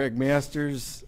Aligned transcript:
Gregg 0.00 0.16
Masters, 0.16 1.04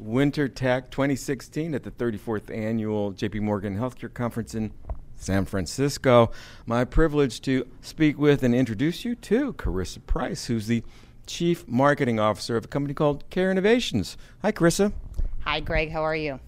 WinterTech 0.00 0.90
2016 0.90 1.74
at 1.74 1.82
the 1.82 1.90
34th 1.90 2.56
Annual 2.56 3.14
JP 3.14 3.40
Morgan 3.40 3.76
Healthcare 3.76 4.14
Conference 4.14 4.54
in 4.54 4.70
San 5.16 5.44
Francisco. 5.46 6.30
My 6.64 6.84
privilege 6.84 7.40
to 7.40 7.66
speak 7.80 8.16
with 8.16 8.44
and 8.44 8.54
introduce 8.54 9.04
you 9.04 9.16
to 9.16 9.54
Karissa 9.54 9.98
Price, 10.06 10.46
who's 10.46 10.68
the 10.68 10.84
Chief 11.26 11.66
Marketing 11.66 12.20
Officer 12.20 12.56
of 12.56 12.66
a 12.66 12.68
company 12.68 12.94
called 12.94 13.28
Care 13.30 13.50
Innovations. 13.50 14.16
Hi, 14.42 14.52
Karissa. 14.52 14.92
Hi, 15.40 15.58
Gregg. 15.58 15.90
How 15.90 16.02
are 16.02 16.14
you? 16.14 16.38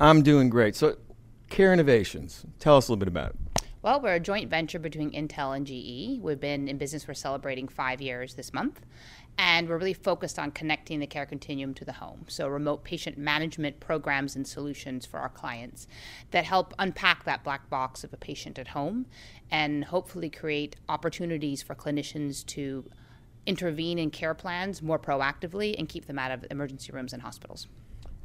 I'm 0.00 0.22
doing 0.22 0.50
great. 0.50 0.74
So, 0.74 0.96
Care 1.50 1.72
Innovations, 1.72 2.46
tell 2.58 2.76
us 2.76 2.88
a 2.88 2.90
little 2.90 2.98
bit 2.98 3.06
about 3.06 3.30
it. 3.30 3.36
Well, 3.80 4.00
we're 4.00 4.14
a 4.14 4.20
joint 4.20 4.50
venture 4.50 4.80
between 4.80 5.12
Intel 5.12 5.56
and 5.56 5.64
GE. 5.64 6.20
We've 6.20 6.40
been 6.40 6.66
in 6.66 6.78
business, 6.78 7.06
we're 7.06 7.14
celebrating 7.14 7.68
five 7.68 8.00
years 8.00 8.34
this 8.34 8.52
month. 8.52 8.80
And 9.38 9.68
we're 9.68 9.78
really 9.78 9.94
focused 9.94 10.38
on 10.38 10.50
connecting 10.50 10.98
the 10.98 11.06
care 11.06 11.24
continuum 11.24 11.72
to 11.74 11.84
the 11.84 11.92
home. 11.92 12.24
So, 12.26 12.48
remote 12.48 12.82
patient 12.82 13.16
management 13.16 13.78
programs 13.78 14.34
and 14.34 14.46
solutions 14.46 15.06
for 15.06 15.20
our 15.20 15.28
clients 15.28 15.86
that 16.32 16.44
help 16.44 16.74
unpack 16.78 17.24
that 17.24 17.44
black 17.44 17.70
box 17.70 18.02
of 18.02 18.12
a 18.12 18.16
patient 18.16 18.58
at 18.58 18.68
home 18.68 19.06
and 19.50 19.84
hopefully 19.84 20.28
create 20.28 20.74
opportunities 20.88 21.62
for 21.62 21.76
clinicians 21.76 22.44
to 22.46 22.90
intervene 23.46 23.98
in 23.98 24.10
care 24.10 24.34
plans 24.34 24.82
more 24.82 24.98
proactively 24.98 25.74
and 25.78 25.88
keep 25.88 26.06
them 26.06 26.18
out 26.18 26.30
of 26.30 26.44
emergency 26.50 26.92
rooms 26.92 27.12
and 27.12 27.22
hospitals. 27.22 27.68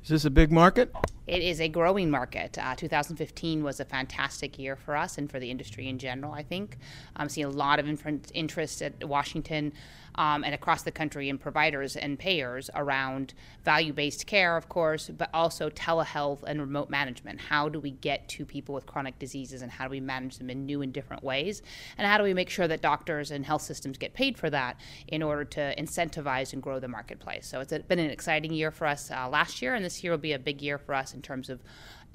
Is 0.03 0.09
this 0.09 0.25
a 0.25 0.29
big 0.29 0.51
market? 0.51 0.93
It 1.27 1.41
is 1.41 1.61
a 1.61 1.69
growing 1.69 2.11
market. 2.11 2.57
Uh, 2.57 2.75
2015 2.75 3.63
was 3.63 3.79
a 3.79 3.85
fantastic 3.85 4.59
year 4.59 4.75
for 4.75 4.97
us 4.97 5.17
and 5.17 5.31
for 5.31 5.39
the 5.39 5.49
industry 5.49 5.87
in 5.87 5.97
general, 5.97 6.33
I 6.33 6.43
think. 6.43 6.77
I'm 7.15 7.29
seeing 7.29 7.47
a 7.47 7.49
lot 7.49 7.79
of 7.79 7.87
interest 8.33 8.81
at 8.81 9.01
Washington 9.07 9.71
um, 10.15 10.43
and 10.43 10.53
across 10.53 10.83
the 10.83 10.91
country 10.91 11.29
in 11.29 11.37
providers 11.37 11.95
and 11.95 12.19
payers 12.19 12.69
around 12.75 13.33
value 13.63 13.93
based 13.93 14.27
care, 14.27 14.57
of 14.57 14.69
course, 14.69 15.09
but 15.09 15.29
also 15.33 15.69
telehealth 15.69 16.43
and 16.43 16.59
remote 16.59 16.89
management. 16.89 17.39
How 17.39 17.69
do 17.69 17.79
we 17.79 17.91
get 17.91 18.27
to 18.29 18.45
people 18.45 18.75
with 18.75 18.85
chronic 18.85 19.17
diseases 19.19 19.61
and 19.61 19.71
how 19.71 19.85
do 19.85 19.91
we 19.91 19.99
manage 19.99 20.37
them 20.37 20.49
in 20.49 20.65
new 20.65 20.81
and 20.81 20.93
different 20.93 21.23
ways? 21.23 21.61
And 21.97 22.07
how 22.07 22.17
do 22.17 22.23
we 22.23 22.33
make 22.33 22.49
sure 22.49 22.67
that 22.67 22.81
doctors 22.81 23.31
and 23.31 23.45
health 23.45 23.61
systems 23.61 23.97
get 23.97 24.13
paid 24.13 24.37
for 24.37 24.49
that 24.49 24.79
in 25.07 25.23
order 25.23 25.45
to 25.45 25.75
incentivize 25.77 26.53
and 26.53 26.61
grow 26.61 26.79
the 26.79 26.87
marketplace? 26.87 27.47
So 27.47 27.59
it's 27.59 27.73
been 27.87 27.99
an 27.99 28.09
exciting 28.09 28.53
year 28.53 28.71
for 28.71 28.87
us 28.87 29.11
uh, 29.11 29.27
last 29.29 29.61
year, 29.61 29.75
and 29.75 29.83
this 29.83 30.03
year 30.03 30.11
will 30.11 30.17
be 30.17 30.33
a 30.33 30.39
big 30.39 30.61
year 30.61 30.77
for 30.77 30.93
us 30.93 31.13
in 31.13 31.21
terms 31.21 31.49
of 31.49 31.61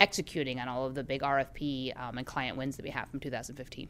executing 0.00 0.60
on 0.60 0.68
all 0.68 0.86
of 0.86 0.94
the 0.94 1.02
big 1.02 1.22
RFP 1.22 1.98
um, 2.00 2.18
and 2.18 2.26
client 2.26 2.56
wins 2.56 2.76
that 2.76 2.84
we 2.84 2.90
have 2.90 3.08
from 3.08 3.20
2015. 3.20 3.88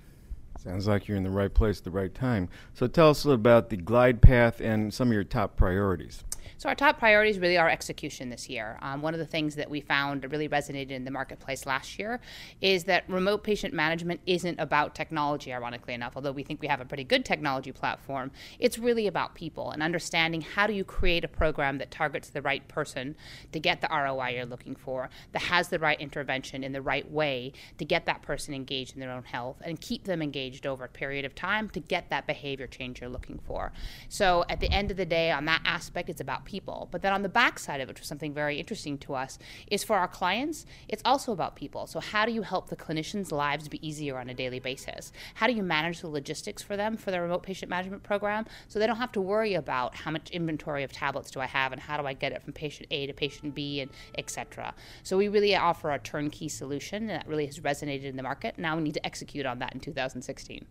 Sounds 0.63 0.89
like 0.89 1.07
you're 1.07 1.17
in 1.17 1.23
the 1.23 1.31
right 1.31 1.53
place 1.53 1.79
at 1.79 1.85
the 1.85 1.91
right 1.91 2.13
time. 2.13 2.49
So 2.75 2.87
tell 2.87 3.11
us 3.11 3.25
a 3.25 3.29
little 3.29 3.41
about 3.41 3.71
the 3.71 3.77
glide 3.77 4.21
path 4.21 4.61
and 4.61 4.93
some 4.93 5.09
of 5.09 5.15
your 5.15 5.25
top 5.25 5.57
priorities. 5.57 6.25
So, 6.57 6.69
our 6.69 6.75
top 6.75 6.99
priorities 6.99 7.39
really 7.39 7.59
are 7.59 7.69
execution 7.69 8.31
this 8.31 8.49
year. 8.49 8.79
Um, 8.83 9.03
one 9.03 9.15
of 9.15 9.21
the 9.21 9.27
things 9.27 9.55
that 9.57 9.69
we 9.69 9.81
found 9.81 10.31
really 10.31 10.49
resonated 10.49 10.91
in 10.91 11.05
the 11.05 11.11
marketplace 11.11 11.67
last 11.67 11.99
year 11.99 12.21
is 12.61 12.85
that 12.85 13.05
remote 13.09 13.45
patient 13.45 13.75
management 13.75 14.21
isn't 14.27 14.59
about 14.59 14.95
technology, 14.95 15.53
ironically 15.53 15.95
enough, 15.95 16.13
although 16.17 16.33
we 16.33 16.43
think 16.43 16.61
we 16.61 16.69
have 16.69 16.81
a 16.81 16.85
pretty 16.85 17.05
good 17.05 17.25
technology 17.25 17.73
platform. 17.73 18.31
It's 18.59 18.79
really 18.79 19.07
about 19.07 19.35
people 19.35 19.71
and 19.71 19.83
understanding 19.83 20.41
how 20.41 20.67
do 20.67 20.73
you 20.73 20.85
create 20.85 21.25
a 21.25 21.29
program 21.29 21.79
that 21.79 21.91
targets 21.91 22.31
the 22.31 22.43
right 22.43 22.67
person 22.69 23.17
to 23.53 23.61
get 23.61 23.81
the 23.81 23.89
ROI 23.91 24.35
you're 24.35 24.47
looking 24.47 24.75
for, 24.75 25.11
that 25.33 25.43
has 25.43 25.69
the 25.69 25.79
right 25.79 26.01
intervention 26.01 26.65
in 26.65 26.73
the 26.73 26.83
right 26.83 27.11
way 27.11 27.53
to 27.79 27.85
get 27.85 28.07
that 28.07 28.23
person 28.23 28.55
engaged 28.55 28.95
in 28.95 29.01
their 29.01 29.11
own 29.11 29.25
health 29.25 29.57
and 29.65 29.81
keep 29.81 30.05
them 30.05 30.23
engaged 30.23 30.67
over 30.67 30.85
a 30.85 30.89
period 30.89 31.25
of 31.25 31.35
time 31.35 31.69
to 31.71 31.81
get 31.81 32.11
that 32.11 32.27
behavior 32.27 32.67
change 32.67 33.01
you're 33.01 33.11
looking 33.11 33.39
for. 33.47 33.73
So, 34.09 34.45
at 34.49 34.61
the 34.61 34.71
end 34.71 34.91
of 34.91 34.97
the 34.97 35.07
day, 35.07 35.31
on 35.31 35.45
that 35.47 35.63
aspect, 35.65 36.09
it's 36.09 36.21
about 36.21 36.38
people. 36.45 36.89
But 36.91 37.03
then 37.03 37.13
on 37.13 37.23
the 37.23 37.29
back 37.29 37.59
side 37.59 37.81
of 37.81 37.89
it, 37.89 37.93
which 37.93 38.01
was 38.01 38.09
something 38.09 38.33
very 38.33 38.59
interesting 38.59 38.99
to 38.99 39.15
us, 39.15 39.39
is 39.71 39.85
for 39.85 39.97
our 39.97 40.09
clients, 40.09 40.67
it's 40.89 41.03
also 41.05 41.33
about 41.33 41.57
people. 41.57 41.87
So 41.87 42.01
how 42.01 42.27
do 42.27 42.33
you 42.33 42.43
help 42.43 42.69
the 42.69 42.77
clinicians' 42.77 43.33
lives 43.33 43.69
be 43.69 43.87
easier 43.87 44.19
on 44.19 44.29
a 44.29 44.35
daily 44.35 44.61
basis? 44.61 45.13
How 45.35 45.47
do 45.47 45.53
you 45.53 45.63
manage 45.63 46.01
the 46.01 46.09
logistics 46.09 46.63
for 46.63 46.77
them 46.77 46.97
for 46.97 47.11
their 47.11 47.23
remote 47.23 47.43
patient 47.43 47.71
management 47.71 48.03
program 48.03 48.47
so 48.69 48.79
they 48.79 48.87
don't 48.87 48.97
have 48.97 49.13
to 49.13 49.21
worry 49.21 49.55
about 49.55 49.95
how 49.95 50.11
much 50.11 50.31
inventory 50.31 50.83
of 50.85 50.93
tablets 50.93 51.31
do 51.31 51.41
I 51.41 51.47
have 51.47 51.73
and 51.73 51.81
how 51.81 51.97
do 51.97 52.07
I 52.07 52.13
get 52.13 52.33
it 52.33 52.43
from 52.43 52.53
patient 52.53 52.89
A 52.91 53.07
to 53.07 53.13
patient 53.13 53.55
B 53.55 53.81
and 53.81 53.91
etc. 54.17 54.75
So 55.03 55.17
we 55.17 55.29
really 55.29 55.55
offer 55.57 55.91
a 55.91 55.99
turnkey 55.99 56.49
solution 56.49 57.03
and 57.03 57.11
that 57.11 57.27
really 57.27 57.47
has 57.47 57.61
resonated 57.61 58.05
in 58.05 58.17
the 58.17 58.23
market. 58.23 58.59
Now 58.59 58.77
we 58.77 58.83
need 58.83 58.95
to 58.95 59.07
execute 59.07 59.47
on 59.47 59.59
that 59.61 59.75
in 59.75 59.81
2016. 59.81 60.67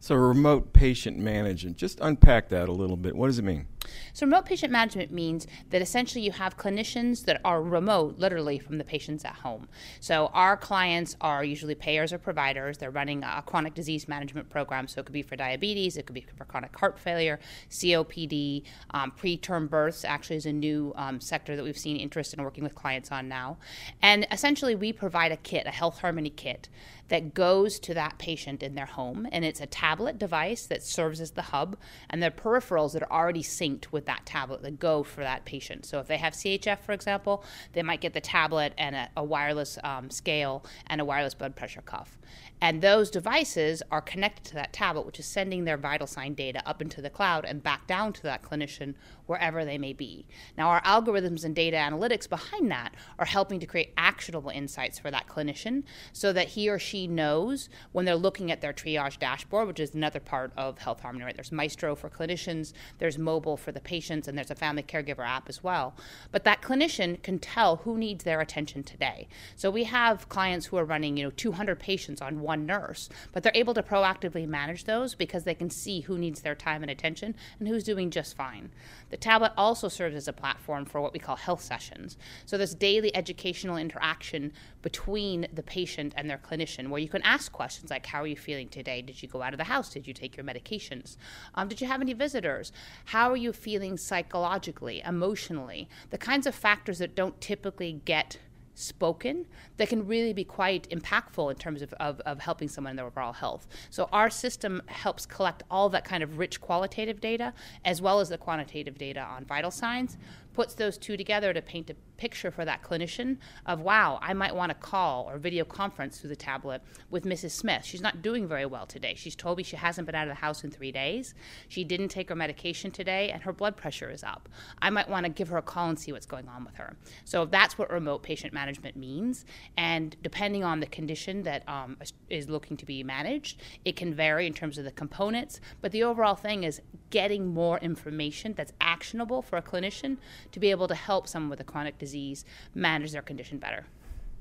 So 0.00 0.14
remote 0.14 0.72
patient 0.72 1.18
management, 1.18 1.76
just 1.76 1.98
unpack 2.00 2.48
that 2.50 2.68
a 2.68 2.72
little 2.72 2.96
bit. 2.96 3.16
What 3.16 3.26
does 3.26 3.38
it 3.38 3.44
mean? 3.44 3.66
So, 4.12 4.26
remote 4.26 4.46
patient 4.46 4.72
management 4.72 5.12
means 5.12 5.46
that 5.70 5.82
essentially 5.82 6.24
you 6.24 6.32
have 6.32 6.56
clinicians 6.56 7.24
that 7.24 7.40
are 7.44 7.62
remote, 7.62 8.18
literally 8.18 8.58
from 8.58 8.78
the 8.78 8.84
patients 8.84 9.24
at 9.24 9.34
home. 9.34 9.68
So, 10.00 10.30
our 10.32 10.56
clients 10.56 11.16
are 11.20 11.44
usually 11.44 11.74
payers 11.74 12.12
or 12.12 12.18
providers. 12.18 12.78
They're 12.78 12.90
running 12.90 13.22
a 13.22 13.42
chronic 13.44 13.74
disease 13.74 14.08
management 14.08 14.48
program. 14.50 14.88
So, 14.88 15.00
it 15.00 15.06
could 15.06 15.12
be 15.12 15.22
for 15.22 15.36
diabetes, 15.36 15.96
it 15.96 16.06
could 16.06 16.14
be 16.14 16.26
for 16.36 16.44
chronic 16.44 16.76
heart 16.76 16.98
failure, 16.98 17.38
COPD, 17.70 18.64
um, 18.90 19.12
preterm 19.12 19.68
births, 19.68 20.04
actually, 20.04 20.36
is 20.36 20.46
a 20.46 20.52
new 20.52 20.92
um, 20.96 21.20
sector 21.20 21.56
that 21.56 21.62
we've 21.62 21.78
seen 21.78 21.96
interest 21.96 22.34
in 22.34 22.42
working 22.42 22.64
with 22.64 22.74
clients 22.74 23.12
on 23.12 23.28
now. 23.28 23.58
And 24.02 24.26
essentially, 24.30 24.74
we 24.74 24.92
provide 24.92 25.32
a 25.32 25.36
kit, 25.36 25.66
a 25.66 25.70
Health 25.70 26.00
Harmony 26.00 26.30
kit, 26.30 26.68
that 27.08 27.34
goes 27.34 27.78
to 27.80 27.94
that 27.94 28.18
patient 28.18 28.62
in 28.62 28.74
their 28.74 28.86
home. 28.86 29.28
And 29.30 29.44
it's 29.44 29.60
a 29.60 29.66
tablet 29.66 30.18
device 30.18 30.66
that 30.66 30.82
serves 30.82 31.20
as 31.20 31.32
the 31.32 31.42
hub, 31.42 31.76
and 32.10 32.22
their 32.22 32.30
peripherals 32.30 32.92
that 32.92 33.02
are 33.02 33.12
already 33.12 33.42
synced 33.42 33.66
synced 33.66 33.92
with 33.92 34.06
that 34.06 34.24
tablet 34.26 34.62
that 34.62 34.78
go 34.78 35.02
for 35.02 35.22
that 35.22 35.44
patient. 35.44 35.86
So 35.86 35.98
if 35.98 36.06
they 36.06 36.18
have 36.18 36.34
CHF, 36.34 36.80
for 36.80 36.92
example, 36.92 37.44
they 37.72 37.82
might 37.82 38.00
get 38.00 38.14
the 38.14 38.20
tablet 38.20 38.72
and 38.78 38.94
a, 38.94 39.08
a 39.16 39.24
wireless 39.24 39.78
um, 39.82 40.10
scale 40.10 40.64
and 40.86 41.00
a 41.00 41.04
wireless 41.04 41.34
blood 41.34 41.56
pressure 41.56 41.82
cuff. 41.82 42.18
And 42.60 42.80
those 42.80 43.10
devices 43.10 43.82
are 43.90 44.00
connected 44.00 44.44
to 44.46 44.54
that 44.54 44.72
tablet, 44.72 45.04
which 45.04 45.18
is 45.18 45.26
sending 45.26 45.64
their 45.64 45.76
vital 45.76 46.06
sign 46.06 46.32
data 46.34 46.62
up 46.66 46.80
into 46.80 47.02
the 47.02 47.10
cloud 47.10 47.44
and 47.44 47.62
back 47.62 47.86
down 47.86 48.14
to 48.14 48.22
that 48.22 48.42
clinician 48.42 48.94
wherever 49.26 49.64
they 49.64 49.76
may 49.76 49.92
be. 49.92 50.26
Now, 50.56 50.68
our 50.68 50.80
algorithms 50.82 51.44
and 51.44 51.54
data 51.54 51.76
analytics 51.76 52.28
behind 52.28 52.70
that 52.70 52.94
are 53.18 53.26
helping 53.26 53.60
to 53.60 53.66
create 53.66 53.92
actionable 53.98 54.50
insights 54.50 54.98
for 54.98 55.10
that 55.10 55.28
clinician 55.28 55.82
so 56.12 56.32
that 56.32 56.48
he 56.48 56.70
or 56.70 56.78
she 56.78 56.95
knows 57.04 57.68
when 57.90 58.04
they're 58.04 58.14
looking 58.14 58.52
at 58.52 58.60
their 58.60 58.72
triage 58.72 59.18
dashboard, 59.18 59.66
which 59.66 59.80
is 59.80 59.94
another 59.94 60.20
part 60.20 60.52
of 60.56 60.78
Health 60.78 61.00
Harmony, 61.00 61.24
right? 61.24 61.34
There's 61.34 61.50
Maestro 61.50 61.96
for 61.96 62.08
clinicians, 62.08 62.72
there's 62.98 63.18
mobile 63.18 63.56
for 63.56 63.72
the 63.72 63.80
patients, 63.80 64.28
and 64.28 64.38
there's 64.38 64.52
a 64.52 64.54
family 64.54 64.84
caregiver 64.84 65.26
app 65.26 65.48
as 65.48 65.64
well. 65.64 65.96
But 66.30 66.44
that 66.44 66.62
clinician 66.62 67.20
can 67.22 67.40
tell 67.40 67.76
who 67.76 67.98
needs 67.98 68.22
their 68.22 68.40
attention 68.40 68.84
today. 68.84 69.26
So 69.56 69.70
we 69.70 69.84
have 69.84 70.28
clients 70.28 70.66
who 70.66 70.76
are 70.76 70.84
running, 70.84 71.16
you 71.16 71.24
know, 71.24 71.30
200 71.30 71.80
patients 71.80 72.22
on 72.22 72.40
one 72.40 72.66
nurse, 72.66 73.08
but 73.32 73.42
they're 73.42 73.52
able 73.54 73.74
to 73.74 73.82
proactively 73.82 74.46
manage 74.46 74.84
those 74.84 75.14
because 75.16 75.42
they 75.42 75.54
can 75.54 75.70
see 75.70 76.02
who 76.02 76.16
needs 76.18 76.42
their 76.42 76.54
time 76.54 76.82
and 76.82 76.90
attention 76.90 77.34
and 77.58 77.66
who's 77.66 77.82
doing 77.82 78.10
just 78.10 78.36
fine. 78.36 78.70
The 79.10 79.16
tablet 79.16 79.52
also 79.56 79.88
serves 79.88 80.14
as 80.14 80.28
a 80.28 80.32
platform 80.32 80.84
for 80.84 81.00
what 81.00 81.12
we 81.12 81.18
call 81.18 81.36
health 81.36 81.62
sessions. 81.62 82.16
So 82.44 82.56
there's 82.56 82.74
daily 82.74 83.14
educational 83.16 83.76
interaction 83.76 84.52
between 84.86 85.48
the 85.52 85.64
patient 85.64 86.14
and 86.16 86.30
their 86.30 86.38
clinician 86.38 86.90
where 86.90 87.00
you 87.00 87.08
can 87.08 87.20
ask 87.22 87.50
questions 87.50 87.90
like, 87.90 88.06
How 88.06 88.22
are 88.22 88.26
you 88.28 88.36
feeling 88.36 88.68
today? 88.68 89.02
Did 89.02 89.20
you 89.20 89.28
go 89.28 89.42
out 89.42 89.52
of 89.52 89.58
the 89.58 89.64
house? 89.64 89.88
Did 89.88 90.06
you 90.06 90.14
take 90.14 90.36
your 90.36 90.46
medications? 90.46 91.16
Um, 91.56 91.66
did 91.66 91.80
you 91.80 91.88
have 91.88 92.00
any 92.00 92.12
visitors? 92.12 92.70
How 93.06 93.32
are 93.32 93.36
you 93.36 93.52
feeling 93.52 93.96
psychologically, 93.96 95.02
emotionally? 95.04 95.88
The 96.10 96.18
kinds 96.18 96.46
of 96.46 96.54
factors 96.54 96.98
that 96.98 97.16
don't 97.16 97.40
typically 97.40 98.00
get 98.04 98.38
spoken 98.76 99.46
that 99.78 99.88
can 99.88 100.06
really 100.06 100.32
be 100.32 100.44
quite 100.44 100.88
impactful 100.90 101.50
in 101.50 101.56
terms 101.56 101.82
of, 101.82 101.92
of, 101.94 102.20
of, 102.20 102.38
helping 102.38 102.68
someone 102.68 102.90
in 102.90 102.96
their 102.96 103.06
overall 103.06 103.32
health. 103.32 103.66
So 103.90 104.08
our 104.12 104.30
system 104.30 104.82
helps 104.86 105.26
collect 105.26 105.62
all 105.70 105.88
that 105.88 106.04
kind 106.04 106.22
of 106.22 106.38
rich 106.38 106.60
qualitative 106.60 107.20
data 107.20 107.54
as 107.84 108.00
well 108.00 108.20
as 108.20 108.28
the 108.28 108.38
quantitative 108.38 108.98
data 108.98 109.20
on 109.20 109.46
vital 109.46 109.70
signs, 109.70 110.18
puts 110.56 110.72
those 110.72 110.96
two 110.96 111.18
together 111.18 111.52
to 111.52 111.60
paint 111.60 111.90
a 111.90 111.96
picture 112.16 112.50
for 112.50 112.64
that 112.64 112.82
clinician 112.82 113.36
of 113.66 113.82
wow, 113.82 114.18
I 114.22 114.32
might 114.32 114.56
want 114.56 114.70
to 114.70 114.74
call 114.74 115.28
or 115.28 115.36
video 115.36 115.66
conference 115.66 116.18
through 116.18 116.30
the 116.30 116.36
tablet 116.36 116.80
with 117.10 117.24
Mrs. 117.24 117.50
Smith. 117.50 117.84
She's 117.84 118.00
not 118.00 118.22
doing 118.22 118.48
very 118.48 118.64
well 118.64 118.86
today. 118.86 119.12
She's 119.14 119.36
told 119.36 119.58
me 119.58 119.62
she 119.62 119.76
hasn't 119.76 120.06
been 120.06 120.14
out 120.14 120.28
of 120.28 120.30
the 120.30 120.40
house 120.40 120.64
in 120.64 120.70
three 120.70 120.90
days. 120.90 121.34
She 121.68 121.84
didn't 121.84 122.08
take 122.08 122.30
her 122.30 122.34
medication 122.34 122.90
today, 122.90 123.30
and 123.30 123.42
her 123.42 123.52
blood 123.52 123.76
pressure 123.76 124.10
is 124.10 124.24
up. 124.24 124.48
I 124.80 124.88
might 124.88 125.10
want 125.10 125.26
to 125.26 125.30
give 125.30 125.48
her 125.48 125.58
a 125.58 125.62
call 125.62 125.90
and 125.90 125.98
see 125.98 126.10
what's 126.10 126.24
going 126.24 126.48
on 126.48 126.64
with 126.64 126.76
her. 126.76 126.96
So 127.26 127.44
that's 127.44 127.76
what 127.76 127.90
remote 127.90 128.22
patient 128.22 128.54
management 128.54 128.96
means. 128.96 129.44
And 129.76 130.16
depending 130.22 130.64
on 130.64 130.80
the 130.80 130.86
condition 130.86 131.42
that 131.42 131.68
um, 131.68 131.98
is 132.30 132.48
looking 132.48 132.78
to 132.78 132.86
be 132.86 133.02
managed, 133.04 133.60
it 133.84 133.94
can 133.94 134.14
vary 134.14 134.46
in 134.46 134.54
terms 134.54 134.78
of 134.78 134.84
the 134.84 134.90
components. 134.90 135.60
But 135.82 135.92
the 135.92 136.02
overall 136.02 136.34
thing 136.34 136.64
is 136.64 136.80
getting 137.10 137.46
more 137.46 137.78
information 137.78 138.54
that's 138.54 138.72
actionable 138.80 139.42
for 139.42 139.58
a 139.58 139.62
clinician 139.62 140.16
to 140.52 140.60
be 140.60 140.70
able 140.70 140.88
to 140.88 140.94
help 140.94 141.28
someone 141.28 141.50
with 141.50 141.60
a 141.60 141.64
chronic 141.64 141.98
disease 141.98 142.44
manage 142.74 143.12
their 143.12 143.22
condition 143.22 143.58
better. 143.58 143.86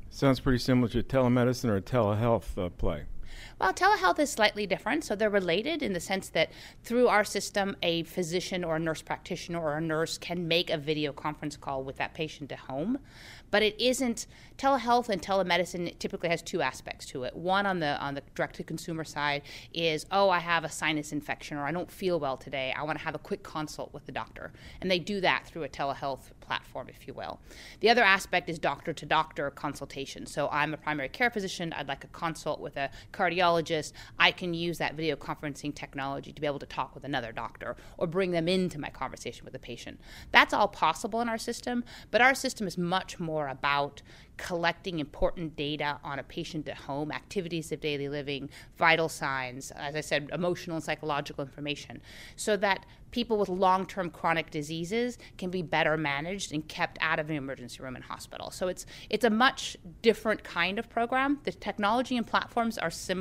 Sounds 0.09 0.39
pretty 0.39 0.59
similar 0.59 0.87
to 0.89 1.03
telemedicine 1.03 1.69
or 1.69 1.81
telehealth 1.81 2.57
uh, 2.57 2.69
play. 2.69 3.03
Well, 3.59 3.73
telehealth 3.73 4.19
is 4.19 4.31
slightly 4.31 4.65
different. 4.67 5.03
So 5.03 5.15
they're 5.15 5.29
related 5.29 5.81
in 5.81 5.93
the 5.93 5.99
sense 5.99 6.29
that 6.29 6.51
through 6.83 7.07
our 7.07 7.23
system, 7.23 7.75
a 7.81 8.03
physician 8.03 8.63
or 8.63 8.75
a 8.75 8.79
nurse 8.79 9.01
practitioner 9.01 9.59
or 9.59 9.77
a 9.77 9.81
nurse 9.81 10.17
can 10.17 10.47
make 10.47 10.69
a 10.69 10.77
video 10.77 11.11
conference 11.11 11.57
call 11.57 11.83
with 11.83 11.97
that 11.97 12.13
patient 12.13 12.51
at 12.51 12.59
home. 12.59 12.99
But 13.51 13.63
it 13.63 13.79
isn't 13.79 14.27
telehealth 14.57 15.09
and 15.09 15.21
telemedicine 15.21 15.97
typically 15.99 16.29
has 16.29 16.41
two 16.41 16.61
aspects 16.61 17.05
to 17.07 17.23
it. 17.23 17.35
One 17.35 17.65
on 17.65 17.79
the 17.79 17.97
on 18.01 18.15
the 18.15 18.21
direct 18.33 18.55
to 18.55 18.63
consumer 18.63 19.03
side 19.03 19.43
is, 19.73 20.05
oh, 20.11 20.29
I 20.29 20.39
have 20.39 20.63
a 20.63 20.69
sinus 20.69 21.11
infection 21.11 21.57
or 21.57 21.65
I 21.65 21.71
don't 21.71 21.91
feel 21.91 22.19
well 22.19 22.37
today. 22.37 22.73
I 22.77 22.83
want 22.83 22.97
to 22.99 23.05
have 23.05 23.15
a 23.15 23.19
quick 23.19 23.43
consult 23.43 23.93
with 23.93 24.05
the 24.05 24.11
doctor. 24.11 24.51
And 24.81 24.89
they 24.89 24.99
do 24.99 25.21
that 25.21 25.45
through 25.45 25.63
a 25.63 25.69
telehealth 25.69 26.31
platform, 26.41 26.87
if 26.89 27.07
you 27.07 27.13
will. 27.13 27.39
The 27.79 27.89
other 27.89 28.03
aspect 28.03 28.49
is 28.49 28.59
doctor 28.59 28.93
to 28.93 29.05
doctor 29.05 29.49
consultation. 29.51 30.25
So 30.25 30.47
I'm 30.51 30.73
a 30.73 30.77
primary 30.77 31.09
care 31.09 31.29
physician. 31.29 31.73
I'd 31.73 31.87
like 31.87 32.03
a 32.03 32.07
consult 32.07 32.59
with 32.59 32.77
a 32.77 32.89
cardiologist. 33.25 33.93
I 34.19 34.31
can 34.31 34.53
use 34.53 34.77
that 34.77 34.95
video 34.95 35.15
conferencing 35.15 35.73
technology 35.73 36.31
to 36.31 36.41
be 36.41 36.47
able 36.47 36.59
to 36.59 36.65
talk 36.65 36.93
with 36.93 37.03
another 37.03 37.31
doctor 37.31 37.75
or 37.97 38.07
bring 38.07 38.31
them 38.31 38.47
into 38.47 38.79
my 38.79 38.89
conversation 38.89 39.45
with 39.45 39.53
the 39.53 39.59
patient. 39.59 39.99
That's 40.31 40.53
all 40.53 40.67
possible 40.67 41.21
in 41.21 41.29
our 41.29 41.37
system, 41.37 41.83
but 42.11 42.21
our 42.21 42.35
system 42.35 42.67
is 42.67 42.77
much 42.77 43.19
more 43.19 43.47
about 43.47 44.01
collecting 44.37 44.99
important 44.99 45.55
data 45.55 45.99
on 46.03 46.19
a 46.19 46.23
patient 46.23 46.67
at 46.67 46.77
home, 46.77 47.11
activities 47.11 47.71
of 47.71 47.79
daily 47.79 48.09
living, 48.09 48.49
vital 48.77 49.07
signs, 49.07 49.71
as 49.71 49.95
I 49.95 50.01
said, 50.01 50.29
emotional 50.33 50.75
and 50.75 50.83
psychological 50.83 51.43
information, 51.43 52.01
so 52.35 52.57
that 52.57 52.85
people 53.11 53.37
with 53.37 53.47
long 53.47 53.85
term 53.85 54.09
chronic 54.09 54.51
diseases 54.51 55.17
can 55.37 55.49
be 55.49 55.61
better 55.61 55.95
managed 55.95 56.51
and 56.51 56.67
kept 56.67 56.97
out 56.99 57.17
of 57.17 57.27
the 57.27 57.35
emergency 57.35 57.81
room 57.81 57.95
and 57.95 58.03
hospital. 58.03 58.51
So 58.51 58.67
it's, 58.67 58.85
it's 59.09 59.23
a 59.23 59.29
much 59.29 59.77
different 60.01 60.43
kind 60.43 60.77
of 60.77 60.89
program. 60.89 61.39
The 61.43 61.53
technology 61.53 62.17
and 62.17 62.27
platforms 62.27 62.77
are 62.77 62.91
similar, 62.91 63.14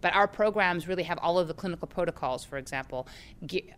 but 0.00 0.14
our 0.14 0.28
programs 0.28 0.88
really 0.88 1.02
have 1.02 1.18
all 1.18 1.38
of 1.38 1.48
the 1.48 1.54
clinical 1.54 1.86
protocols, 1.86 2.44
for 2.44 2.58
example, 2.58 3.06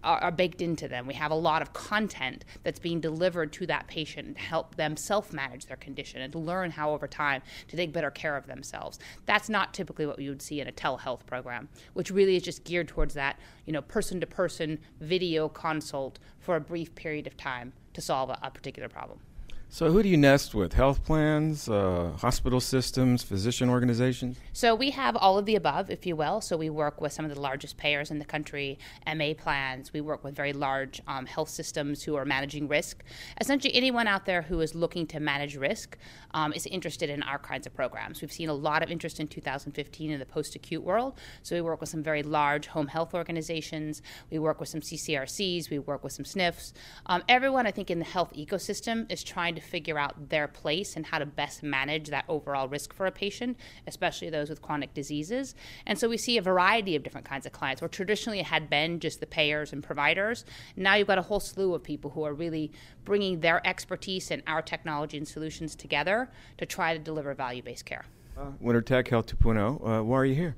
are, 0.02 0.18
are 0.18 0.30
baked 0.30 0.60
into 0.60 0.88
them. 0.88 1.06
We 1.06 1.14
have 1.14 1.30
a 1.30 1.36
lot 1.36 1.62
of 1.62 1.72
content 1.72 2.44
that's 2.62 2.78
being 2.78 3.00
delivered 3.00 3.52
to 3.54 3.66
that 3.66 3.86
patient 3.86 4.36
to 4.36 4.42
help 4.42 4.76
them 4.76 4.96
self 4.96 5.32
manage 5.32 5.66
their 5.66 5.76
condition 5.76 6.20
and 6.22 6.32
to 6.32 6.38
learn 6.38 6.70
how 6.70 6.92
over 6.92 7.06
time 7.06 7.42
to 7.68 7.76
take 7.76 7.92
better 7.92 8.10
care 8.10 8.36
of 8.36 8.46
themselves. 8.46 8.98
That's 9.26 9.48
not 9.48 9.74
typically 9.74 10.06
what 10.06 10.18
you 10.18 10.30
would 10.30 10.42
see 10.42 10.60
in 10.60 10.68
a 10.68 10.72
telehealth 10.72 11.26
program, 11.26 11.68
which 11.94 12.10
really 12.10 12.36
is 12.36 12.42
just 12.42 12.64
geared 12.64 12.88
towards 12.88 13.14
that, 13.14 13.38
you 13.66 13.72
know, 13.72 13.82
person 13.82 14.20
to 14.20 14.26
person 14.26 14.78
video 15.00 15.48
consult 15.48 16.18
for 16.38 16.56
a 16.56 16.60
brief 16.60 16.94
period 16.94 17.26
of 17.26 17.36
time 17.36 17.72
to 17.94 18.00
solve 18.00 18.30
a, 18.30 18.38
a 18.42 18.50
particular 18.50 18.88
problem. 18.88 19.20
So, 19.74 19.90
who 19.90 20.02
do 20.02 20.08
you 20.10 20.18
nest 20.18 20.54
with? 20.54 20.74
Health 20.74 21.02
plans, 21.02 21.66
uh, 21.66 22.10
hospital 22.18 22.60
systems, 22.60 23.22
physician 23.22 23.70
organizations? 23.70 24.36
So, 24.52 24.74
we 24.74 24.90
have 24.90 25.16
all 25.16 25.38
of 25.38 25.46
the 25.46 25.56
above, 25.56 25.90
if 25.90 26.04
you 26.04 26.14
will. 26.14 26.42
So, 26.42 26.58
we 26.58 26.68
work 26.68 27.00
with 27.00 27.14
some 27.14 27.24
of 27.24 27.34
the 27.34 27.40
largest 27.40 27.78
payers 27.78 28.10
in 28.10 28.18
the 28.18 28.26
country, 28.26 28.78
MA 29.06 29.32
plans. 29.32 29.90
We 29.90 30.02
work 30.02 30.24
with 30.24 30.36
very 30.36 30.52
large 30.52 31.00
um, 31.06 31.24
health 31.24 31.48
systems 31.48 32.02
who 32.02 32.16
are 32.16 32.26
managing 32.26 32.68
risk. 32.68 33.02
Essentially, 33.40 33.74
anyone 33.74 34.06
out 34.06 34.26
there 34.26 34.42
who 34.42 34.60
is 34.60 34.74
looking 34.74 35.06
to 35.06 35.20
manage 35.20 35.56
risk 35.56 35.96
um, 36.34 36.52
is 36.52 36.66
interested 36.66 37.08
in 37.08 37.22
our 37.22 37.38
kinds 37.38 37.66
of 37.66 37.72
programs. 37.72 38.20
We've 38.20 38.30
seen 38.30 38.50
a 38.50 38.54
lot 38.54 38.82
of 38.82 38.90
interest 38.90 39.20
in 39.20 39.26
2015 39.26 40.10
in 40.10 40.18
the 40.18 40.26
post 40.26 40.54
acute 40.54 40.82
world. 40.82 41.18
So, 41.42 41.56
we 41.56 41.62
work 41.62 41.80
with 41.80 41.88
some 41.88 42.02
very 42.02 42.22
large 42.22 42.66
home 42.66 42.88
health 42.88 43.14
organizations. 43.14 44.02
We 44.30 44.38
work 44.38 44.60
with 44.60 44.68
some 44.68 44.82
CCRCs. 44.82 45.70
We 45.70 45.78
work 45.78 46.04
with 46.04 46.12
some 46.12 46.26
SNFs. 46.26 46.74
Um, 47.06 47.22
everyone, 47.26 47.66
I 47.66 47.70
think, 47.70 47.90
in 47.90 47.98
the 47.98 48.04
health 48.04 48.34
ecosystem 48.34 49.10
is 49.10 49.24
trying 49.24 49.54
to 49.54 49.61
figure 49.62 49.98
out 49.98 50.28
their 50.28 50.48
place 50.48 50.96
and 50.96 51.06
how 51.06 51.18
to 51.18 51.26
best 51.26 51.62
manage 51.62 52.08
that 52.08 52.24
overall 52.28 52.68
risk 52.68 52.92
for 52.92 53.06
a 53.06 53.10
patient, 53.10 53.56
especially 53.86 54.30
those 54.30 54.48
with 54.50 54.62
chronic 54.62 54.94
diseases. 54.94 55.54
And 55.86 55.98
so 55.98 56.08
we 56.08 56.16
see 56.16 56.38
a 56.38 56.42
variety 56.42 56.96
of 56.96 57.02
different 57.02 57.26
kinds 57.26 57.46
of 57.46 57.52
clients 57.52 57.80
where 57.80 57.88
traditionally 57.88 58.40
it 58.40 58.46
had 58.46 58.68
been 58.68 59.00
just 59.00 59.20
the 59.20 59.26
payers 59.26 59.72
and 59.72 59.82
providers. 59.82 60.44
Now 60.76 60.94
you've 60.94 61.08
got 61.08 61.18
a 61.18 61.22
whole 61.22 61.40
slew 61.40 61.74
of 61.74 61.82
people 61.82 62.10
who 62.10 62.24
are 62.24 62.34
really 62.34 62.72
bringing 63.04 63.40
their 63.40 63.66
expertise 63.66 64.30
and 64.30 64.42
our 64.46 64.62
technology 64.62 65.16
and 65.16 65.26
solutions 65.26 65.74
together 65.74 66.30
to 66.58 66.66
try 66.66 66.92
to 66.92 66.98
deliver 66.98 67.34
value 67.34 67.62
based 67.62 67.86
care. 67.86 68.04
Uh, 68.36 68.46
WinterTech 68.62 69.08
Health 69.08 69.38
2.0, 69.38 69.98
uh, 70.00 70.02
why 70.02 70.16
are 70.16 70.24
you 70.24 70.34
here? 70.34 70.56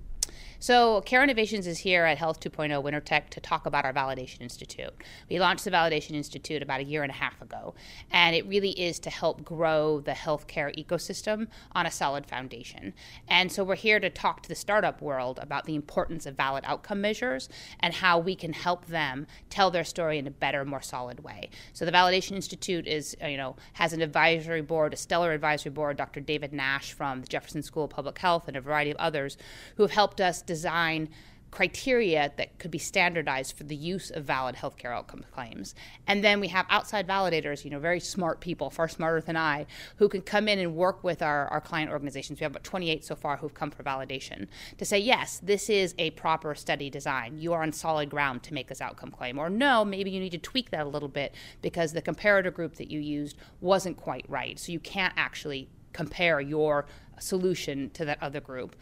So, 0.60 1.00
Care 1.02 1.22
Innovations 1.22 1.66
is 1.66 1.80
here 1.80 2.04
at 2.04 2.16
Health 2.16 2.40
2.0 2.40 2.82
WinterTech 2.82 3.28
to 3.30 3.40
talk 3.40 3.66
about 3.66 3.84
our 3.84 3.92
Validation 3.92 4.40
Institute. 4.40 4.94
We 5.28 5.38
launched 5.38 5.64
the 5.64 5.70
Validation 5.70 6.12
Institute 6.12 6.62
about 6.62 6.80
a 6.80 6.84
year 6.84 7.02
and 7.02 7.10
a 7.10 7.14
half 7.14 7.42
ago, 7.42 7.74
and 8.10 8.34
it 8.34 8.46
really 8.46 8.70
is 8.70 8.98
to 9.00 9.10
help 9.10 9.44
grow 9.44 10.00
the 10.00 10.12
healthcare 10.12 10.74
ecosystem 10.78 11.48
on 11.72 11.86
a 11.86 11.90
solid 11.90 12.26
foundation. 12.26 12.94
And 13.28 13.50
so, 13.50 13.64
we're 13.64 13.74
here 13.74 14.00
to 14.00 14.08
talk 14.08 14.42
to 14.42 14.48
the 14.48 14.54
startup 14.54 15.02
world 15.02 15.38
about 15.42 15.64
the 15.64 15.74
importance 15.74 16.24
of 16.24 16.36
valid 16.36 16.64
outcome 16.66 17.00
measures 17.00 17.48
and 17.80 17.92
how 17.92 18.18
we 18.18 18.34
can 18.34 18.52
help 18.52 18.86
them 18.86 19.26
tell 19.50 19.70
their 19.70 19.84
story 19.84 20.18
in 20.18 20.26
a 20.26 20.30
better, 20.30 20.64
more 20.64 20.82
solid 20.82 21.20
way. 21.20 21.50
So, 21.72 21.84
the 21.84 21.92
Validation 21.92 22.32
Institute 22.32 22.86
is, 22.86 23.16
uh, 23.22 23.26
you 23.26 23.36
know, 23.36 23.56
has 23.74 23.92
an 23.92 24.00
advisory 24.00 24.62
board, 24.62 24.94
a 24.94 24.96
stellar 24.96 25.32
advisory 25.32 25.72
board, 25.72 25.96
Dr. 25.96 26.20
David 26.20 26.52
Nash 26.52 26.92
from 26.92 27.20
the 27.20 27.26
Jefferson 27.26 27.62
School 27.62 27.84
of 27.84 27.90
Public 27.90 28.18
Health, 28.18 28.48
and 28.48 28.56
a 28.56 28.60
variety 28.60 28.92
of 28.92 28.96
others 28.98 29.36
who 29.76 29.82
have 29.82 29.92
helped 29.92 30.20
us 30.20 30.43
design 30.46 31.08
criteria 31.54 32.32
that 32.36 32.58
could 32.58 32.72
be 32.72 32.78
standardized 32.78 33.56
for 33.56 33.62
the 33.62 33.76
use 33.76 34.10
of 34.10 34.24
valid 34.24 34.56
healthcare 34.56 34.90
outcome 34.92 35.24
claims. 35.30 35.72
And 36.04 36.24
then 36.24 36.40
we 36.40 36.48
have 36.48 36.66
outside 36.68 37.06
validators, 37.06 37.64
you 37.64 37.70
know, 37.70 37.78
very 37.78 38.00
smart 38.00 38.40
people, 38.40 38.70
far 38.70 38.88
smarter 38.88 39.20
than 39.20 39.36
I, 39.36 39.66
who 39.98 40.08
can 40.08 40.20
come 40.20 40.48
in 40.48 40.58
and 40.58 40.74
work 40.74 41.04
with 41.04 41.22
our, 41.22 41.46
our 41.46 41.60
client 41.60 41.92
organizations. 41.92 42.40
We 42.40 42.44
have 42.44 42.50
about 42.50 42.64
28 42.64 43.04
so 43.04 43.14
far 43.14 43.36
who've 43.36 43.54
come 43.54 43.70
for 43.70 43.84
validation 43.84 44.48
to 44.78 44.84
say, 44.84 44.98
yes, 44.98 45.40
this 45.44 45.70
is 45.70 45.94
a 45.96 46.10
proper 46.10 46.56
study 46.56 46.90
design. 46.90 47.38
You 47.38 47.52
are 47.52 47.62
on 47.62 47.70
solid 47.70 48.10
ground 48.10 48.42
to 48.42 48.54
make 48.54 48.66
this 48.66 48.80
outcome 48.80 49.12
claim. 49.12 49.38
Or 49.38 49.48
no, 49.48 49.84
maybe 49.84 50.10
you 50.10 50.18
need 50.18 50.30
to 50.30 50.38
tweak 50.38 50.70
that 50.70 50.84
a 50.84 50.88
little 50.88 51.08
bit 51.08 51.36
because 51.62 51.92
the 51.92 52.02
comparator 52.02 52.52
group 52.52 52.74
that 52.76 52.90
you 52.90 52.98
used 52.98 53.36
wasn't 53.60 53.96
quite 53.96 54.24
right. 54.28 54.58
So 54.58 54.72
you 54.72 54.80
can't 54.80 55.14
actually 55.16 55.68
compare 55.92 56.40
your 56.40 56.86
solution 57.20 57.90
to 57.90 58.04
that 58.06 58.20
other 58.20 58.40
group. 58.40 58.74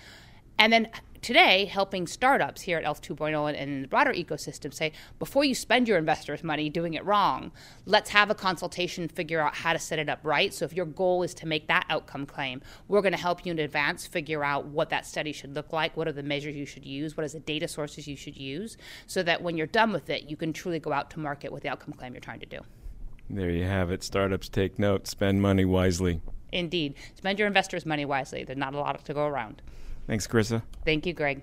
And 0.59 0.73
then 0.73 0.88
today, 1.23 1.64
helping 1.64 2.07
startups 2.07 2.62
here 2.62 2.76
at 2.76 2.85
Health 2.85 3.00
2.0 3.00 3.49
and, 3.49 3.57
and 3.57 3.85
the 3.85 3.88
broader 3.88 4.12
ecosystem 4.12 4.75
say, 4.75 4.93
before 5.19 5.45
you 5.45 5.55
spend 5.55 5.88
your 5.88 5.97
investors' 5.97 6.43
money 6.43 6.69
doing 6.69 6.95
it 6.95 7.05
wrong, 7.05 7.52
let's 7.87 8.11
have 8.11 8.29
a 8.29 8.35
consultation, 8.35 9.09
figure 9.09 9.41
out 9.41 9.55
how 9.55 9.73
to 9.73 9.79
set 9.79 9.99
it 9.99 10.09
up 10.09 10.19
right. 10.25 10.52
So 10.52 10.64
if 10.64 10.73
your 10.73 10.85
goal 10.85 11.23
is 11.23 11.33
to 11.35 11.47
make 11.47 11.69
that 11.69 11.87
outcome 11.88 12.26
claim, 12.26 12.61
we're 12.88 13.00
going 13.00 13.12
to 13.12 13.19
help 13.19 13.47
you 13.47 13.52
in 13.52 13.59
advance 13.61 14.07
figure 14.07 14.45
out 14.45 14.67
what 14.67 14.91
that 14.91 15.07
study 15.07 15.33
should 15.33 15.55
look 15.55 15.73
like, 15.73 15.97
what 15.97 16.09
are 16.09 16.12
the 16.12 16.23
measures 16.23 16.57
you 16.57 16.67
should 16.67 16.85
use, 16.85 17.17
what 17.17 17.25
are 17.25 17.29
the 17.29 17.41
data 17.41 17.69
sources 17.69 18.09
you 18.09 18.17
should 18.17 18.37
use, 18.37 18.76
so 19.07 19.23
that 19.23 19.43
when 19.43 19.57
you're 19.57 19.67
done 19.69 19.93
with 19.93 20.11
it, 20.11 20.25
you 20.25 20.37
can 20.37 20.52
truly 20.52 20.81
go 20.81 20.93
out 20.93 21.11
to 21.11 21.21
market 21.21 21.52
with 21.52 21.62
the 21.62 21.69
outcome 21.69 21.95
claim 21.95 22.12
you're 22.12 22.21
trying 22.21 22.41
to 22.41 22.47
do. 22.47 22.61
There 23.31 23.50
you 23.50 23.64
have 23.64 23.91
it. 23.91 24.02
Startups 24.02 24.49
take 24.49 24.79
note, 24.79 25.07
spend 25.07 25.41
money 25.41 25.64
wisely. 25.64 26.21
Indeed. 26.50 26.97
Spend 27.14 27.38
your 27.38 27.49
investors' 27.49 27.87
money 27.87 28.05
wisely. 28.05 28.45
There's 28.45 28.59
not 28.59 28.75
a 28.75 28.79
lot 28.79 29.02
to 29.05 29.14
go 29.14 29.26
around. 29.26 29.62
Thanks, 30.06 30.26
Karissa. 30.26 30.62
Thank 30.85 31.06
you, 31.06 31.12
Gregg. 31.12 31.42